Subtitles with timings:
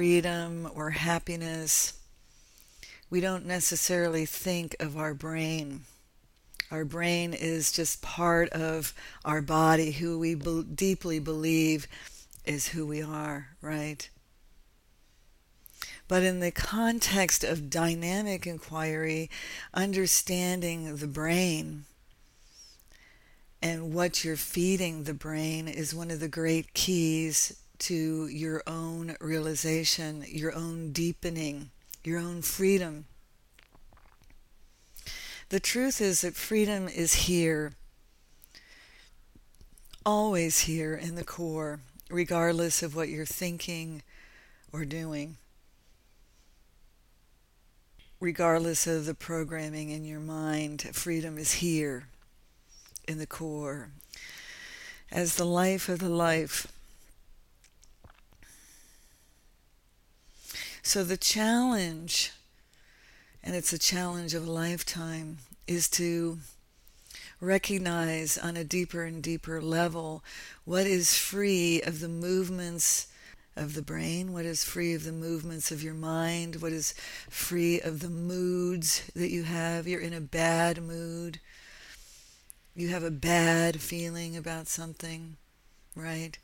[0.00, 1.92] freedom or happiness,
[3.10, 5.82] we don't necessarily think of our brain.
[6.70, 8.94] Our brain is just part of
[9.26, 11.86] our body, who we be- deeply believe
[12.46, 14.08] is who we are, right?
[16.08, 19.28] But in the context of dynamic inquiry,
[19.74, 21.84] understanding the brain
[23.60, 29.16] and what you're feeding the brain is one of the great keys to your own
[29.20, 31.70] realization, your own deepening,
[32.04, 33.06] your own freedom.
[35.48, 37.72] The truth is that freedom is here,
[40.06, 44.02] always here in the core, regardless of what you're thinking
[44.72, 45.38] or doing,
[48.20, 50.82] regardless of the programming in your mind.
[50.92, 52.04] Freedom is here
[53.08, 53.90] in the core
[55.10, 56.68] as the life of the life.
[60.82, 62.32] So the challenge,
[63.42, 66.38] and it's a challenge of a lifetime, is to
[67.40, 70.22] recognize on a deeper and deeper level
[70.64, 73.06] what is free of the movements
[73.56, 76.94] of the brain, what is free of the movements of your mind, what is
[77.28, 79.86] free of the moods that you have.
[79.86, 81.40] You're in a bad mood
[82.74, 85.36] you have a bad feeling about something,
[85.94, 86.38] right?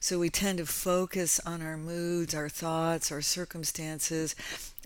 [0.00, 4.36] So we tend to focus on our moods, our thoughts, our circumstances,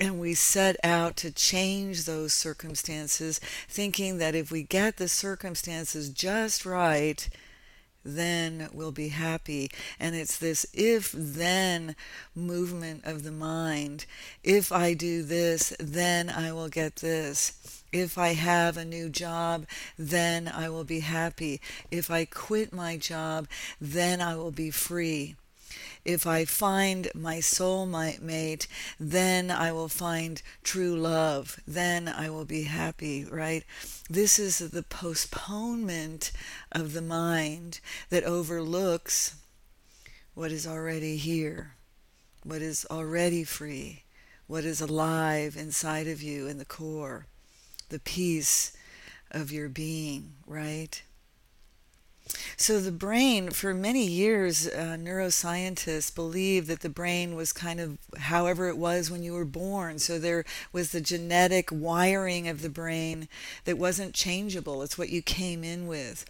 [0.01, 6.09] and we set out to change those circumstances, thinking that if we get the circumstances
[6.09, 7.29] just right,
[8.05, 9.71] then we'll be happy.
[9.99, 11.97] And it's this if then
[12.35, 14.07] movement of the mind.
[14.43, 17.83] If I do this, then I will get this.
[17.93, 19.67] If I have a new job,
[19.99, 21.61] then I will be happy.
[21.91, 23.49] If I quit my job,
[23.81, 25.37] then I will be free.
[26.05, 28.67] If I find my soul my mate,
[28.99, 31.61] then I will find true love.
[31.67, 33.65] Then I will be happy, right?
[34.11, 36.33] This is the postponement
[36.73, 37.81] of the mind
[38.11, 39.37] that overlooks
[40.35, 41.75] what is already here,
[42.43, 44.03] what is already free,
[44.47, 47.27] what is alive inside of you in the core
[47.93, 48.73] the peace
[49.31, 51.03] of your being, right?
[52.57, 57.99] So, the brain, for many years, uh, neuroscientists believed that the brain was kind of
[58.17, 59.99] however it was when you were born.
[59.99, 63.29] So, there was the genetic wiring of the brain
[63.65, 66.25] that wasn't changeable, it's what you came in with.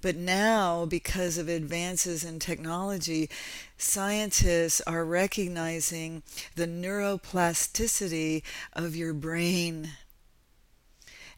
[0.00, 3.28] But now, because of advances in technology,
[3.76, 6.22] scientists are recognizing
[6.54, 9.90] the neuroplasticity of your brain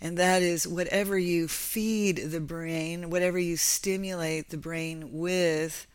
[0.01, 5.87] and that is whatever you feed the brain, whatever you stimulate the brain with,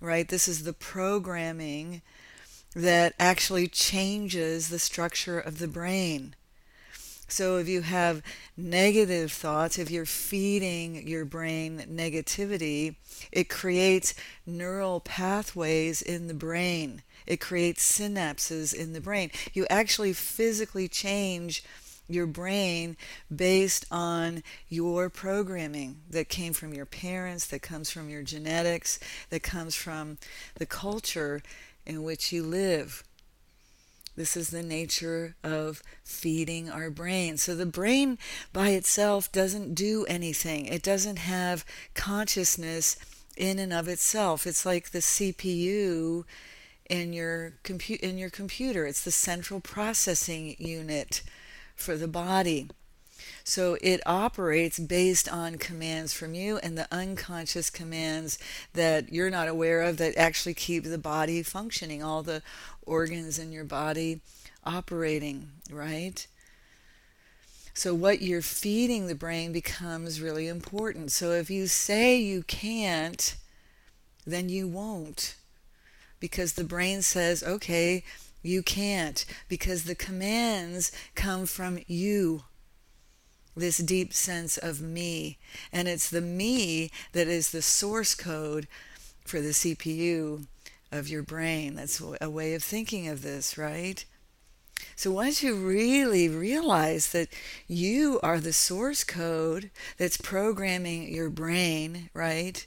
[0.00, 0.28] right?
[0.28, 2.02] This is the programming
[2.74, 6.34] that actually changes the structure of the brain.
[7.26, 8.22] So if you have
[8.56, 12.96] negative thoughts, if you're feeding your brain negativity,
[13.32, 14.14] it creates
[14.46, 17.02] neural pathways in the brain.
[17.26, 19.30] It creates synapses in the brain.
[19.54, 21.64] You actually physically change
[22.08, 22.96] your brain
[23.34, 28.98] based on your programming that came from your parents, that comes from your genetics,
[29.30, 30.18] that comes from
[30.56, 31.42] the culture
[31.86, 33.02] in which you live.
[34.16, 37.36] This is the nature of feeding our brain.
[37.36, 38.18] So the brain
[38.52, 40.66] by itself doesn't do anything.
[40.66, 42.96] It doesn't have consciousness
[43.36, 44.46] in and of itself.
[44.46, 46.24] It's like the CPU
[46.88, 48.86] in your compu- in your computer.
[48.86, 51.22] It's the central processing unit
[51.74, 52.68] for the body.
[53.42, 58.38] So it operates based on commands from you and the unconscious commands
[58.72, 62.42] that you're not aware of that actually keep the body functioning, all the
[62.86, 64.20] organs in your body
[64.64, 66.26] operating, right?
[67.74, 71.12] So what you're feeding the brain becomes really important.
[71.12, 73.36] So if you say you can't,
[74.26, 75.34] then you won't.
[76.20, 78.04] Because the brain says, okay,
[78.44, 82.44] you can't because the commands come from you.
[83.56, 85.38] This deep sense of me.
[85.72, 88.68] And it's the me that is the source code
[89.24, 90.46] for the CPU
[90.92, 91.76] of your brain.
[91.76, 94.04] That's a way of thinking of this, right?
[94.94, 97.28] So once you really realize that
[97.66, 102.66] you are the source code that's programming your brain, right?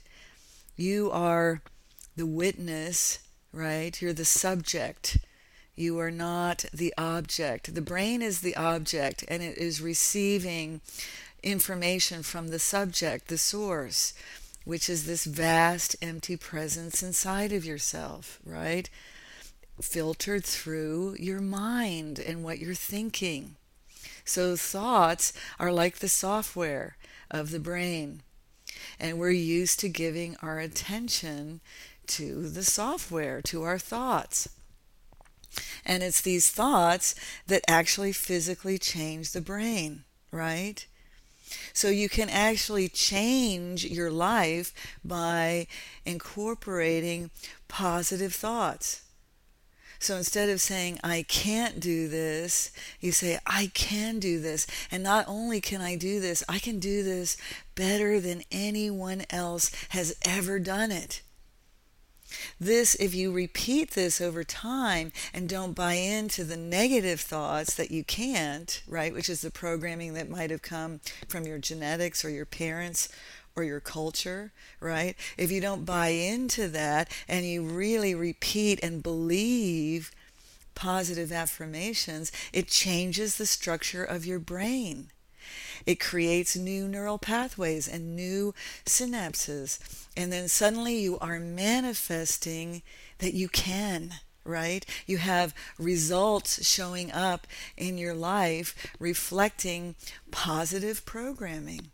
[0.76, 1.62] You are
[2.16, 3.20] the witness,
[3.52, 4.00] right?
[4.02, 5.18] You're the subject
[5.78, 7.74] you are not the object.
[7.74, 10.80] The brain is the object and it is receiving
[11.42, 14.12] information from the subject, the source,
[14.64, 18.90] which is this vast empty presence inside of yourself, right?
[19.80, 23.56] filtered through your mind and what you're thinking.
[24.24, 26.96] So thoughts are like the software
[27.30, 28.22] of the brain.
[29.00, 31.60] And we're used to giving our attention
[32.08, 34.48] to the software, to our thoughts.
[35.84, 37.14] And it's these thoughts
[37.46, 40.86] that actually physically change the brain, right?
[41.72, 44.72] So you can actually change your life
[45.04, 45.66] by
[46.04, 47.30] incorporating
[47.68, 49.02] positive thoughts.
[50.00, 54.66] So instead of saying, I can't do this, you say, I can do this.
[54.92, 57.36] And not only can I do this, I can do this
[57.74, 61.22] better than anyone else has ever done it.
[62.60, 67.90] This, if you repeat this over time and don't buy into the negative thoughts that
[67.90, 72.30] you can't, right, which is the programming that might have come from your genetics or
[72.30, 73.08] your parents
[73.56, 75.16] or your culture, right?
[75.36, 80.12] If you don't buy into that and you really repeat and believe
[80.74, 85.10] positive affirmations, it changes the structure of your brain.
[85.86, 88.54] It creates new neural pathways and new
[88.84, 89.78] synapses.
[90.16, 92.82] And then suddenly you are manifesting
[93.18, 94.14] that you can,
[94.44, 94.84] right?
[95.06, 97.46] You have results showing up
[97.76, 99.94] in your life reflecting
[100.30, 101.90] positive programming.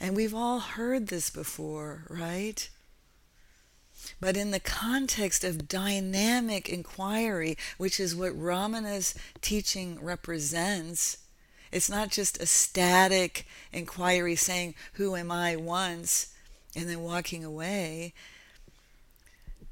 [0.00, 2.68] And we've all heard this before, right?
[4.20, 11.18] But in the context of dynamic inquiry, which is what Ramana's teaching represents,
[11.74, 16.32] it's not just a static inquiry saying, Who am I once,
[16.76, 18.14] and then walking away.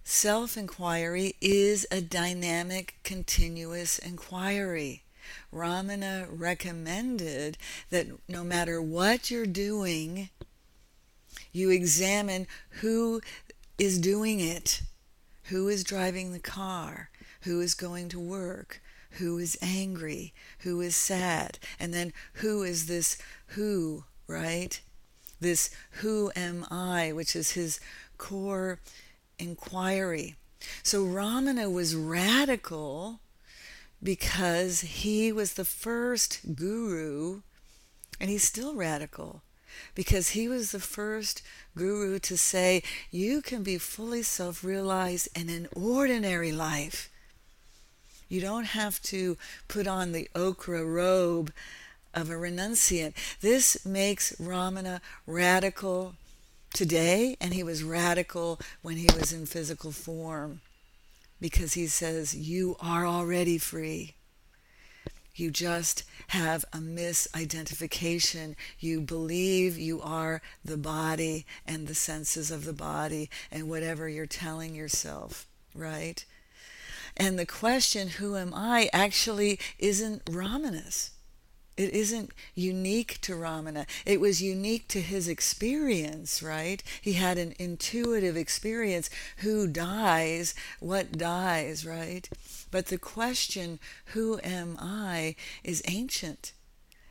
[0.04, 5.02] Self inquiry is a dynamic, continuous inquiry.
[5.54, 7.56] Ramana recommended
[7.90, 10.28] that no matter what you're doing,
[11.52, 12.48] you examine
[12.80, 13.20] who
[13.78, 14.82] is doing it,
[15.44, 17.10] who is driving the car,
[17.42, 18.80] who is going to work,
[19.18, 23.18] who is angry, who is sad, and then who is this
[23.48, 24.80] who, right?
[25.40, 25.70] This
[26.00, 27.80] who am I, which is his
[28.18, 28.78] core
[29.38, 30.36] inquiry.
[30.82, 33.20] So Ramana was radical
[34.02, 37.42] because he was the first guru,
[38.20, 39.42] and he's still radical
[39.94, 41.42] because he was the first
[41.76, 47.10] guru to say you can be fully self realized in an ordinary life.
[48.32, 49.36] You don't have to
[49.68, 51.52] put on the ochre robe
[52.14, 53.12] of a renunciant.
[53.42, 56.14] This makes Ramana radical
[56.72, 60.62] today, and he was radical when he was in physical form
[61.42, 64.14] because he says, You are already free.
[65.34, 68.54] You just have a misidentification.
[68.80, 74.24] You believe you are the body and the senses of the body and whatever you're
[74.24, 76.24] telling yourself, right?
[77.16, 81.10] And the question, who am I, actually isn't Ramana's.
[81.76, 83.86] It isn't unique to Ramana.
[84.04, 86.82] It was unique to his experience, right?
[87.00, 89.08] He had an intuitive experience.
[89.38, 90.54] Who dies?
[90.80, 92.28] What dies, right?
[92.70, 96.52] But the question, who am I, is ancient.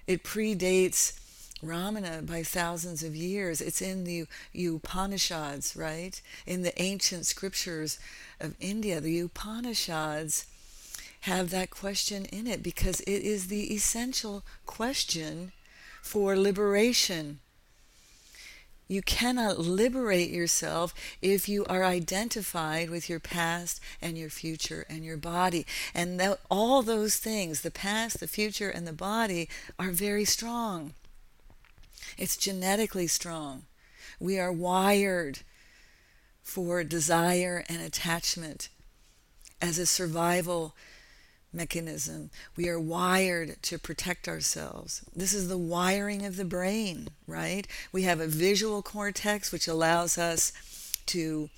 [0.06, 1.20] It predates
[1.64, 3.62] Ramana by thousands of years.
[3.62, 6.22] It's in the Upanishads, right?
[6.46, 8.00] In the ancient scriptures
[8.40, 10.46] of India, the Upanishads
[11.22, 15.52] have that question in it because it is the essential question
[16.02, 17.40] for liberation.
[18.88, 25.06] You cannot liberate yourself if you are identified with your past and your future and
[25.06, 25.66] your body.
[25.94, 29.48] And that, all those things, the past, the future, and the body,
[29.80, 30.94] are very strong.
[32.18, 33.64] It's genetically strong.
[34.20, 35.40] We are wired
[36.42, 38.70] for desire and attachment
[39.62, 40.76] as a survival
[41.54, 42.30] mechanism.
[42.56, 45.04] We are wired to protect ourselves.
[45.16, 47.68] This is the wiring of the brain, right?
[47.92, 50.54] We have a visual cortex, which allows us
[51.08, 51.50] to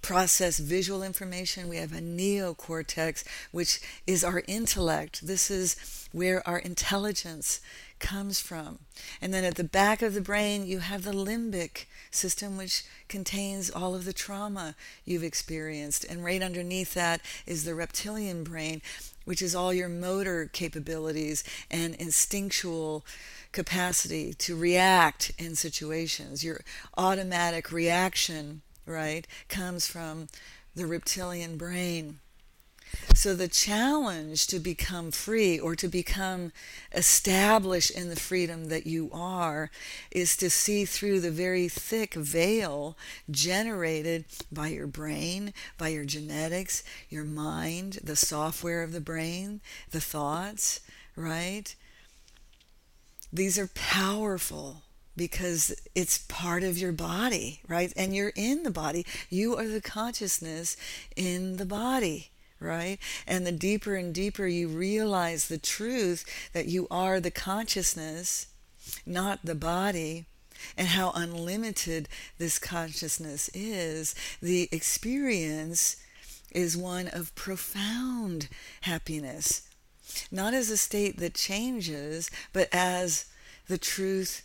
[0.00, 1.68] process visual information.
[1.68, 5.26] We have a neocortex, which is our intellect.
[5.26, 7.60] This is where our intelligence
[8.02, 8.80] comes from.
[9.22, 13.70] And then at the back of the brain, you have the limbic system, which contains
[13.70, 14.74] all of the trauma
[15.06, 16.04] you've experienced.
[16.04, 18.82] And right underneath that is the reptilian brain,
[19.24, 23.06] which is all your motor capabilities and instinctual
[23.52, 26.44] capacity to react in situations.
[26.44, 26.60] Your
[26.98, 30.28] automatic reaction, right, comes from
[30.74, 32.18] the reptilian brain.
[33.14, 36.52] So the challenge to become free or to become
[36.92, 39.70] established in the freedom that you are
[40.10, 42.96] is to see through the very thick veil
[43.30, 50.00] generated by your brain, by your genetics, your mind, the software of the brain, the
[50.00, 50.80] thoughts,
[51.14, 51.74] right?
[53.32, 54.82] These are powerful
[55.16, 57.92] because it's part of your body, right?
[57.96, 59.06] And you're in the body.
[59.30, 60.76] You are the consciousness
[61.16, 62.31] in the body,
[62.62, 62.98] right?
[63.26, 68.46] And the deeper and deeper you realize the truth that you are the consciousness,
[69.04, 70.26] not the body,
[70.76, 75.96] and how unlimited this consciousness is, the experience
[76.52, 78.48] is one of profound
[78.82, 79.62] happiness.
[80.30, 83.26] Not as a state that changes, but as
[83.66, 84.42] the truth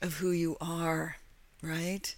[0.00, 1.16] of who you are,
[1.62, 2.14] right?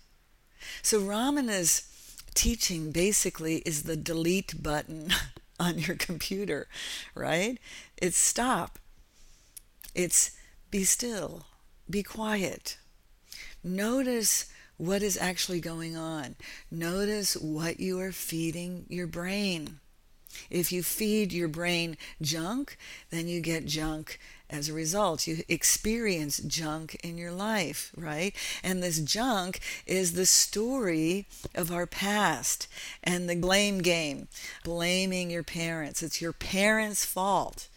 [0.83, 1.94] So Ramana's
[2.35, 5.09] teaching basically is the delete button
[5.61, 6.69] on your computer,
[7.14, 7.59] right?
[7.97, 8.79] It's stop.
[9.95, 10.33] It's
[10.71, 11.47] be still,
[11.88, 12.79] be quiet.
[13.62, 16.35] Notice what is actually going on.
[16.71, 19.79] Notice what you are feeding your brain.
[20.50, 22.76] If you feed your brain junk,
[23.11, 24.19] then you get junk
[24.51, 25.27] as a result.
[25.27, 28.35] You experience junk in your life, right?
[28.63, 32.69] And this junk is the story of our past
[33.03, 34.29] and the blame game,
[34.63, 36.03] blaming your parents.
[36.03, 37.69] It's your parents' fault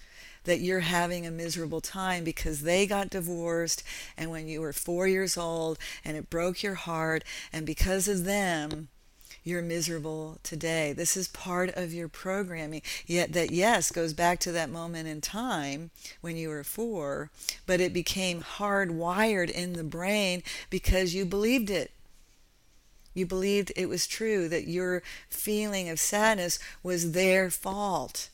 [0.43, 3.83] that you're having a miserable time because they got divorced
[4.15, 8.23] and when you were four years old and it broke your heart and because of
[8.23, 8.87] them
[9.47, 10.91] you're miserable today.
[10.91, 12.81] This is part of your programming.
[13.05, 15.89] Yet that yes goes back to that moment in time
[16.19, 17.31] when you were 4,
[17.65, 21.91] but it became hardwired in the brain because you believed it.
[23.13, 28.29] You believed it was true that your feeling of sadness was their fault.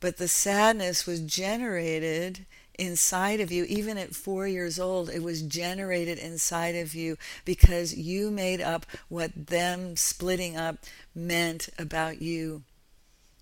[0.00, 2.46] But the sadness was generated
[2.78, 7.94] inside of you, even at four years old, it was generated inside of you because
[7.94, 10.78] you made up what them splitting up
[11.14, 12.62] meant about you,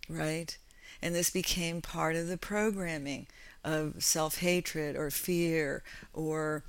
[0.08, 0.56] right?
[1.02, 3.26] And this became part of the programming
[3.64, 6.64] of self hatred or fear or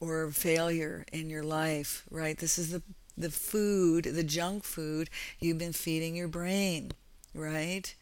[0.00, 2.38] or failure in your life, right?
[2.38, 2.82] This is the
[3.16, 5.08] the food, the junk food
[5.38, 6.90] you've been feeding your brain,
[7.32, 7.94] right?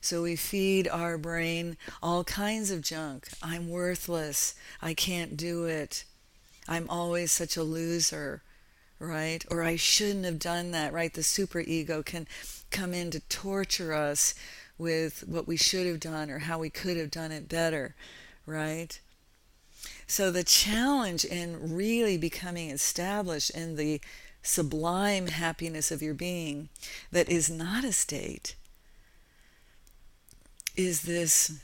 [0.00, 3.28] So we feed our brain all kinds of junk.
[3.42, 4.54] I'm worthless.
[4.82, 6.04] I can't do it.
[6.68, 8.42] I'm always such a loser,
[8.98, 9.44] right?
[9.50, 11.12] Or I shouldn't have done that, right?
[11.12, 12.26] The super ego can
[12.70, 14.34] come in to torture us
[14.78, 17.94] with what we should have done or how we could have done it better,
[18.46, 18.98] right?
[20.06, 24.00] So the challenge in really becoming established in the
[24.42, 26.68] sublime happiness of your being
[27.10, 28.54] that is not a state
[30.76, 31.60] is this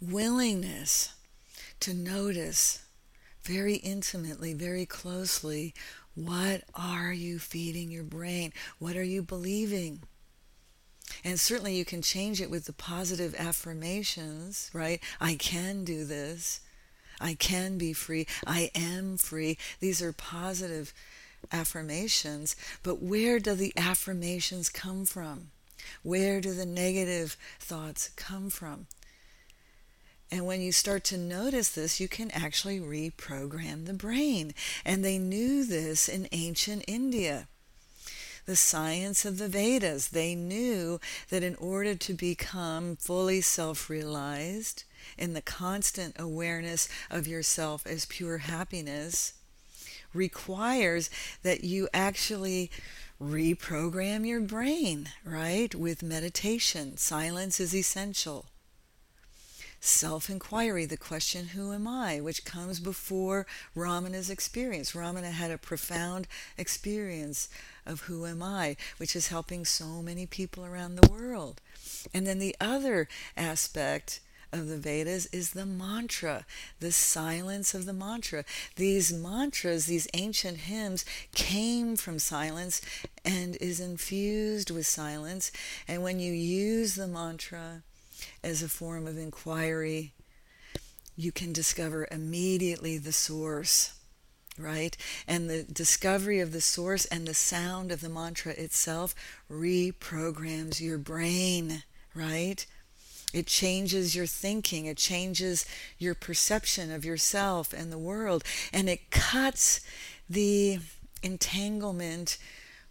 [0.00, 1.14] willingness
[1.80, 2.84] to notice
[3.42, 5.74] very intimately, very closely,
[6.14, 8.52] what are you feeding your brain?
[8.78, 10.00] What are you believing?
[11.22, 15.00] And certainly you can change it with the positive affirmations, right?
[15.20, 16.60] I can do this.
[17.20, 18.26] I can be free.
[18.46, 19.58] I am free.
[19.80, 20.92] These are positive
[21.52, 22.56] affirmations.
[22.82, 25.50] But where do the affirmations come from?
[26.02, 28.86] Where do the negative thoughts come from?
[30.30, 34.52] And when you start to notice this, you can actually reprogram the brain.
[34.84, 37.46] And they knew this in ancient India.
[38.46, 41.00] The science of the Vedas, they knew
[41.30, 44.84] that in order to become fully self realized
[45.16, 49.34] in the constant awareness of yourself as pure happiness,
[50.12, 51.10] requires
[51.42, 52.70] that you actually
[53.20, 55.74] reprogram your brain, right?
[55.74, 56.96] With meditation.
[56.96, 58.46] Silence is essential.
[59.80, 62.18] Self inquiry, the question, Who am I?
[62.18, 64.92] which comes before Ramana's experience.
[64.92, 67.50] Ramana had a profound experience
[67.84, 71.60] of who am I, which is helping so many people around the world.
[72.14, 74.20] And then the other aspect
[74.54, 76.46] of the Vedas is the mantra,
[76.80, 78.44] the silence of the mantra.
[78.76, 82.80] These mantras, these ancient hymns, came from silence
[83.24, 85.50] and is infused with silence.
[85.88, 87.82] And when you use the mantra
[88.42, 90.12] as a form of inquiry,
[91.16, 93.94] you can discover immediately the source
[94.56, 94.96] right?
[95.26, 99.12] And the discovery of the source and the sound of the mantra itself
[99.50, 101.82] reprograms your brain,
[102.14, 102.64] right?
[103.34, 105.66] It changes your thinking, it changes
[105.98, 109.80] your perception of yourself and the world, and it cuts
[110.30, 110.78] the
[111.20, 112.38] entanglement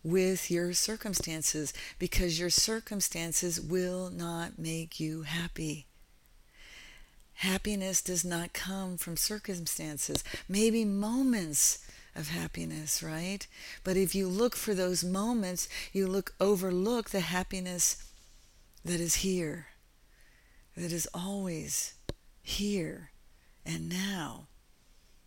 [0.03, 5.85] with your circumstances because your circumstances will not make you happy.
[7.35, 11.79] Happiness does not come from circumstances, maybe moments
[12.17, 13.47] of happiness, right?
[13.85, 18.11] But if you look for those moments, you look overlook the happiness
[18.83, 19.67] that is here,
[20.75, 21.93] that is always
[22.41, 23.11] here
[23.65, 24.47] and now,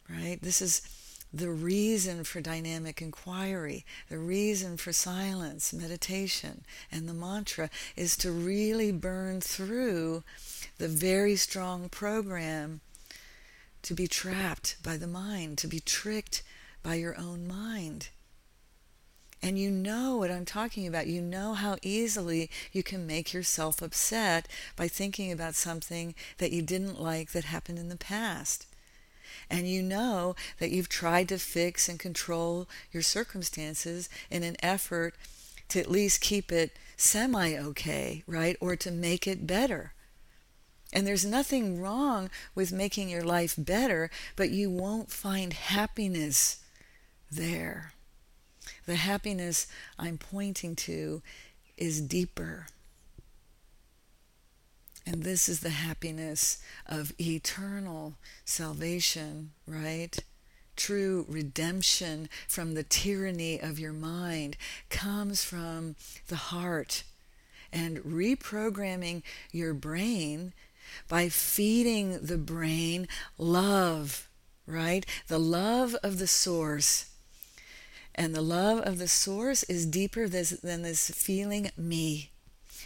[0.08, 0.38] right?
[0.40, 0.82] This is
[1.32, 8.30] the reason for dynamic inquiry, the reason for silence, meditation, and the mantra is to
[8.30, 10.22] really burn through
[10.78, 12.80] the very strong program
[13.82, 16.42] to be trapped by the mind, to be tricked
[16.82, 18.08] by your own mind.
[19.42, 21.06] And you know what I'm talking about.
[21.06, 26.62] You know how easily you can make yourself upset by thinking about something that you
[26.62, 28.66] didn't like that happened in the past.
[29.48, 35.14] And you know that you've tried to fix and control your circumstances in an effort
[35.68, 38.56] to at least keep it semi okay, right?
[38.60, 39.92] Or to make it better.
[40.92, 46.60] And there's nothing wrong with making your life better, but you won't find happiness
[47.30, 47.92] there.
[48.86, 49.66] The happiness
[49.98, 51.22] I'm pointing to
[51.76, 52.66] is deeper.
[55.06, 60.18] And this is the happiness of eternal salvation, right?
[60.74, 64.56] True redemption from the tyranny of your mind
[64.90, 65.94] comes from
[66.26, 67.04] the heart.
[67.72, 70.52] And reprogramming your brain
[71.08, 73.06] by feeding the brain
[73.38, 74.28] love,
[74.66, 75.06] right?
[75.28, 77.10] The love of the source.
[78.16, 82.30] And the love of the source is deeper than this feeling me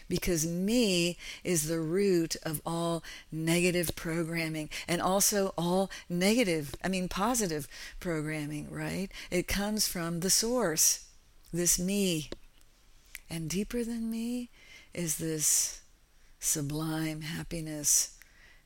[0.08, 7.08] because me is the root of all negative programming and also all negative, I mean,
[7.08, 7.68] positive
[8.00, 9.08] programming, right?
[9.30, 11.06] It comes from the source,
[11.52, 12.28] this me.
[13.30, 14.50] And deeper than me
[14.92, 15.80] is this
[16.40, 18.18] sublime happiness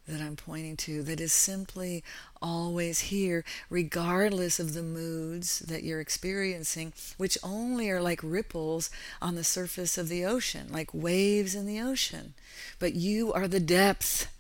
[0.07, 2.05] that I'm pointing to that is simply
[2.43, 8.91] always here, regardless of the moods that you're experiencing, which only are like ripples
[9.23, 12.35] on the surface of the ocean, like waves in the ocean.
[12.79, 14.31] But you are the depth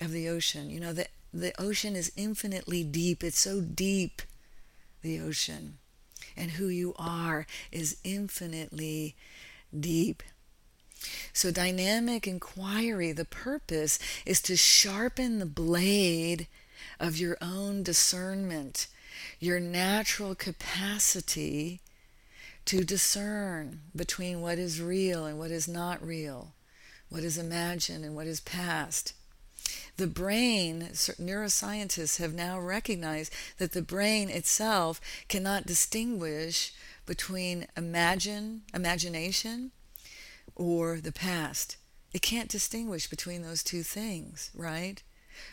[0.00, 0.70] of the ocean.
[0.70, 4.22] You know, the, the ocean is infinitely deep, it's so deep,
[5.02, 5.78] the ocean.
[6.38, 9.14] And who you are is infinitely
[9.78, 10.22] deep.
[11.32, 16.46] So, dynamic inquiry, the purpose is to sharpen the blade
[16.98, 18.86] of your own discernment,
[19.38, 21.80] your natural capacity
[22.64, 26.52] to discern between what is real and what is not real,
[27.08, 29.12] what is imagined and what is past.
[29.96, 36.72] The brain, neuroscientists have now recognized that the brain itself cannot distinguish
[37.06, 39.70] between imagine, imagination
[40.56, 41.76] or the past.
[42.12, 45.02] It can't distinguish between those two things, right?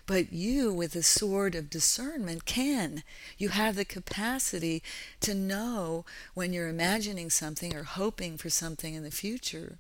[0.06, 3.04] But you, with the sword of discernment, can.
[3.38, 4.82] You have the capacity
[5.20, 9.80] to know when you're imagining something or hoping for something in the future,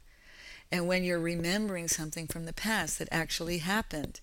[0.71, 4.19] and when you're remembering something from the past that actually happened.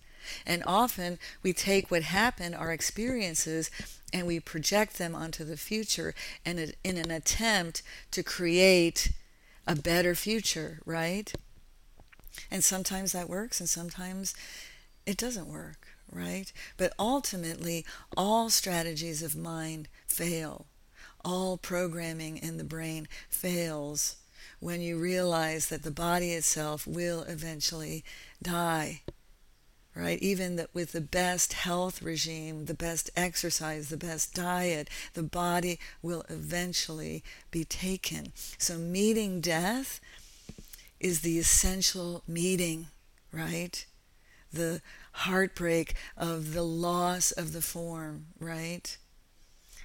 [0.46, 3.70] And often we take what happened, our experiences,
[4.12, 9.12] and we project them onto the future and in an attempt to create
[9.70, 11.32] a better future, right?
[12.50, 14.34] And sometimes that works and sometimes
[15.06, 16.52] it doesn't work, right?
[16.76, 20.66] But ultimately, all strategies of mind fail.
[21.24, 24.16] All programming in the brain fails
[24.58, 28.02] when you realize that the body itself will eventually
[28.42, 29.02] die
[29.94, 30.18] right?
[30.20, 35.78] Even that with the best health regime, the best exercise, the best diet, the body
[36.02, 38.32] will eventually be taken.
[38.58, 40.00] So meeting death
[41.00, 42.86] is the essential meeting,
[43.32, 43.84] right?
[44.52, 44.80] The
[45.12, 48.96] heartbreak of the loss of the form, right?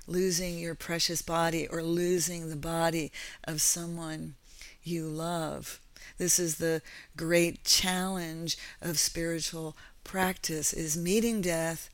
[0.08, 3.12] Losing your precious body or losing the body
[3.44, 4.36] of someone
[4.84, 5.80] you love.
[6.18, 6.82] This is the
[7.18, 11.90] great challenge of spiritual practice is meeting death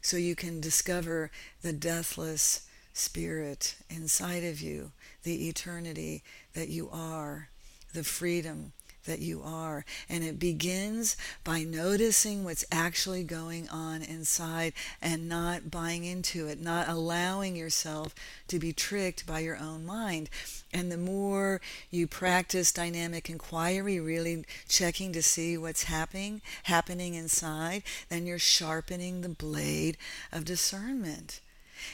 [0.00, 4.92] so you can discover the deathless spirit inside of you,
[5.24, 6.22] the eternity
[6.52, 7.48] that you are,
[7.92, 8.72] the freedom
[9.04, 9.84] that you are.
[10.08, 16.60] And it begins by noticing what's actually going on inside and not buying into it,
[16.60, 18.14] not allowing yourself
[18.48, 20.30] to be tricked by your own mind.
[20.72, 27.82] And the more you practice dynamic inquiry, really checking to see what's happening, happening inside,
[28.08, 29.96] then you're sharpening the blade
[30.32, 31.40] of discernment.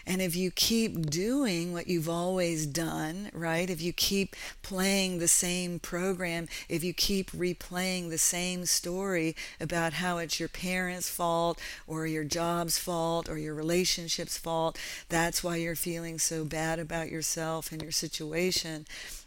[0.06, 3.68] And if you keep doing what you've always done, right?
[3.68, 9.94] If you keep playing the same program, if you keep replaying the same story about
[9.94, 15.56] how it's your parents' fault or your job's fault or your relationship's fault, that's why
[15.56, 18.86] you're feeling so bad about yourself and your situation.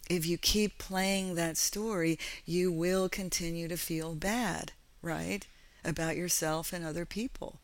[0.09, 5.45] If you keep playing that story, you will continue to feel bad, right?
[5.85, 7.59] About yourself and other people.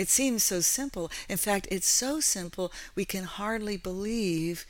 [0.00, 1.12] It seems so simple.
[1.28, 4.64] In fact, it's so simple we can hardly believe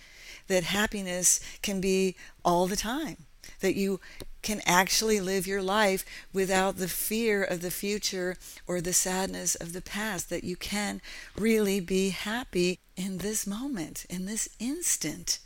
[0.48, 3.16] that happiness can be all the time,
[3.60, 4.00] that you
[4.42, 9.72] can actually live your life without the fear of the future or the sadness of
[9.72, 11.00] the past, that you can
[11.36, 15.38] really be happy in this moment, in this instant,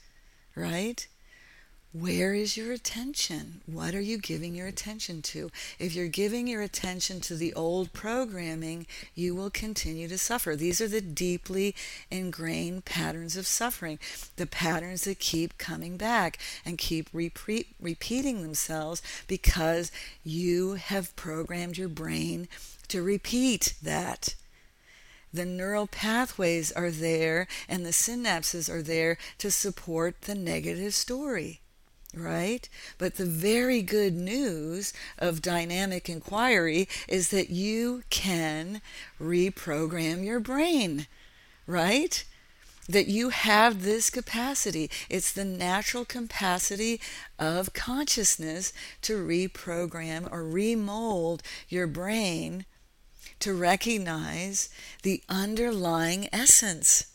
[0.55, 1.07] right?
[1.97, 3.61] Where is your attention?
[3.67, 5.53] What are you giving your attention to?
[5.79, 10.57] If you're giving your attention to the old programming, you will continue to suffer.
[10.57, 11.73] These are the deeply
[12.11, 14.01] ingrained patterns of suffering,
[14.35, 19.93] the patterns that keep coming back and keep repeat, repeating themselves because
[20.25, 22.49] you have programmed your brain
[22.89, 24.35] to repeat that
[25.33, 31.61] the neural pathways are there and the synapses are there to support the negative story
[32.17, 32.69] right?
[32.99, 38.81] But the very good news of dynamic inquiry is that you can
[39.21, 41.07] reprogram your brain,
[41.67, 42.25] right?
[42.89, 44.91] That you have this capacity.
[45.09, 47.01] It's the natural capacity
[47.39, 48.73] of consciousness
[49.03, 52.67] to reprogram or remold your brain
[53.41, 54.69] to recognize
[55.03, 57.14] the underlying essence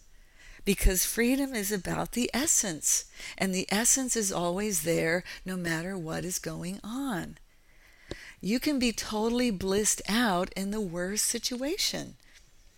[0.66, 3.06] because freedom is about the essence,
[3.38, 7.38] and the essence is always there no matter what is going on.
[8.42, 12.16] You can be totally blissed out in the worst situation.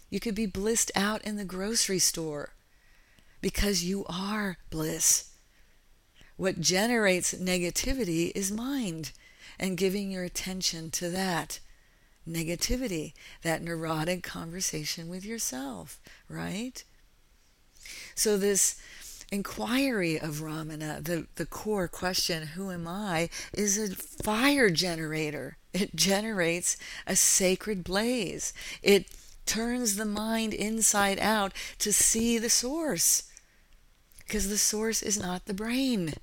[0.09, 2.49] You could be blissed out in the grocery store
[3.41, 5.29] because you are bliss.
[6.37, 9.11] What generates negativity is mind
[9.59, 11.59] and giving your attention to that
[12.27, 13.13] negativity,
[13.43, 16.83] that neurotic conversation with yourself, right?
[18.21, 18.75] So this
[19.31, 25.57] inquiry of Ramana, the, the core question, who am I, is a fire generator.
[25.73, 28.53] It generates a sacred blaze.
[28.83, 29.07] It
[29.47, 33.23] turns the mind inside out to see the source.
[34.19, 36.13] Because the source is not the brain.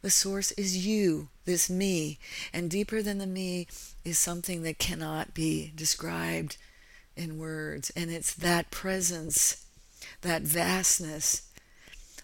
[0.00, 2.18] The source is you, this me.
[2.50, 3.66] And deeper than the me
[4.06, 6.56] is something that cannot be described
[7.14, 7.92] in words.
[7.94, 9.66] And it's that presence
[10.22, 11.48] that vastness,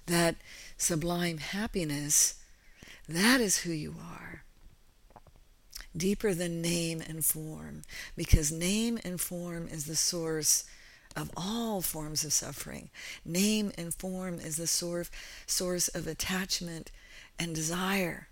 [0.07, 0.37] that
[0.77, 2.35] sublime happiness,
[3.09, 4.43] that is who you are.
[5.97, 7.83] Deeper than name and form,
[8.17, 10.65] because name and form is the source
[11.17, 12.91] of all forms of suffering.
[13.25, 15.11] Name and form is the source,
[15.47, 16.91] source of attachment
[17.39, 18.29] and desire.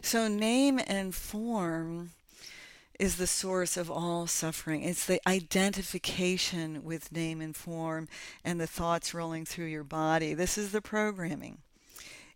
[0.00, 2.10] So, name and form
[3.00, 4.82] is the source of all suffering.
[4.82, 8.08] It's the identification with name and form
[8.44, 10.34] and the thoughts rolling through your body.
[10.34, 11.58] This is the programming.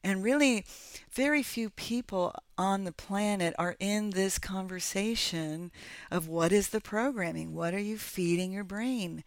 [0.02, 0.64] And really,
[1.12, 5.70] very few people on the planet are in this conversation
[6.10, 7.54] of what is the programming?
[7.54, 9.22] What are you feeding your brain?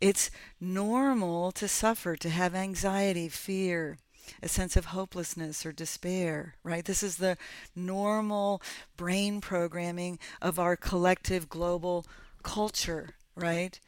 [0.00, 3.98] It's normal to suffer, to have anxiety, fear,
[4.42, 6.84] a sense of hopelessness or despair, right?
[6.84, 7.36] This is the
[7.74, 8.62] normal
[8.96, 12.06] brain programming of our collective global
[12.42, 13.78] culture, right?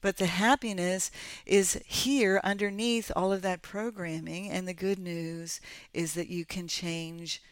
[0.00, 1.10] But the happiness
[1.46, 5.60] is here underneath all of that programming, and the good news
[5.94, 7.42] is that you can change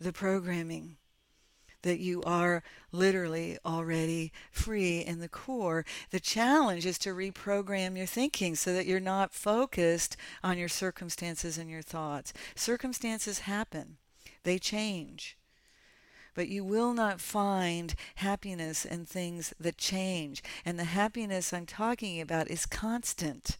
[0.00, 0.96] the programming
[1.84, 5.84] that you are literally already free in the core.
[6.10, 11.56] The challenge is to reprogram your thinking so that you're not focused on your circumstances
[11.56, 12.32] and your thoughts.
[12.56, 13.98] Circumstances happen,
[14.42, 15.36] they change.
[16.34, 20.42] But you will not find happiness in things that change.
[20.64, 23.58] And the happiness I'm talking about is constant.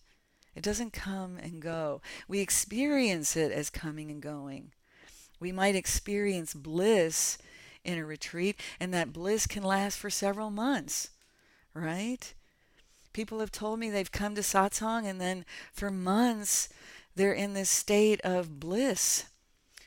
[0.56, 2.00] It doesn't come and go.
[2.26, 4.72] We experience it as coming and going.
[5.38, 7.38] We might experience bliss
[7.84, 11.10] in a retreat, and that bliss can last for several months,
[11.74, 12.32] right?
[13.12, 16.68] People have told me they've come to satsang and then for months
[17.14, 19.26] they're in this state of bliss.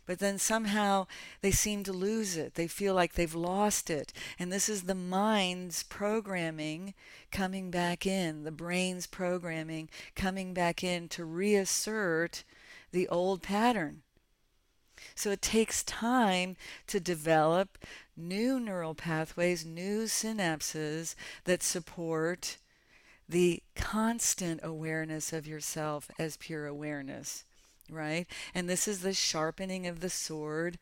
[0.06, 1.08] But then somehow
[1.42, 2.56] they seem to lose it.
[2.56, 4.14] They feel like they've lost it.
[4.40, 6.94] And this is the mind's programming
[7.30, 12.46] coming back in, the brain's programming coming back in to reassert
[12.94, 14.04] the old pattern.
[15.16, 16.56] So it takes time
[16.88, 17.78] to develop
[18.16, 22.58] new neural pathways, new synapses that support
[23.30, 27.44] the constant awareness of yourself as pure awareness,
[27.90, 28.26] right?
[28.56, 30.80] And this is the sharpening of the sword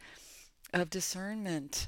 [0.74, 1.88] of discernment,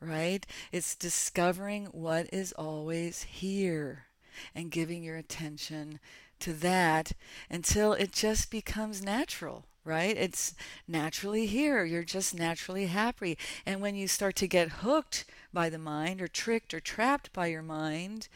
[0.00, 0.44] right?
[0.72, 4.06] It's discovering what is always here
[4.54, 6.00] and giving your attention
[6.40, 7.12] to that
[7.48, 10.16] until it just becomes natural, right?
[10.16, 10.54] It's
[10.88, 11.84] naturally here.
[11.84, 13.38] You're just naturally happy.
[13.64, 17.46] And when you start to get hooked by the mind or tricked or trapped by
[17.46, 18.28] your mind,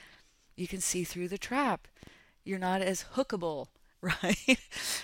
[0.54, 1.88] you can see through the trap.
[2.44, 3.66] You're not as hookable,
[4.00, 4.58] right?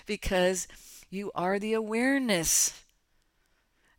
[0.07, 0.69] because
[1.11, 2.83] you are the awareness.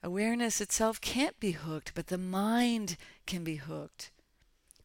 [0.01, 4.09] Awareness itself can't be hooked, but the mind can be hooked.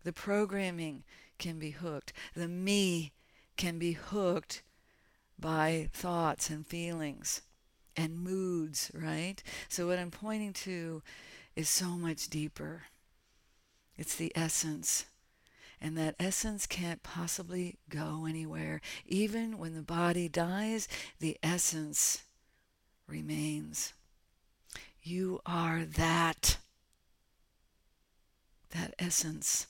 [0.02, 1.04] The programming
[1.38, 2.12] can be hooked.
[2.34, 3.12] The me
[3.56, 4.62] can be hooked
[5.38, 7.42] by thoughts and feelings
[7.96, 9.42] and moods, right?
[9.68, 11.02] So, what I'm pointing to
[11.56, 12.84] is so much deeper.
[13.96, 15.06] It's the essence.
[15.80, 18.80] And that essence can't possibly go anywhere.
[19.04, 20.86] Even when the body dies,
[21.18, 22.22] the essence
[23.08, 23.92] remains.
[25.02, 26.58] You are that.
[28.70, 29.66] That essence.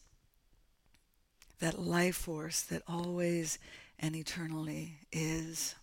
[1.60, 3.58] That life force that always
[3.98, 5.76] and eternally is.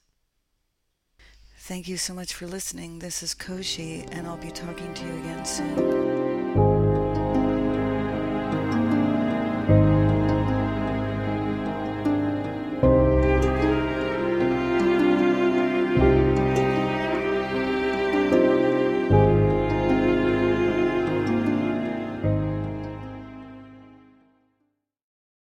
[1.62, 2.98] Thank you so much for listening.
[3.00, 6.19] This is Kosi, and I'll be talking to you again soon.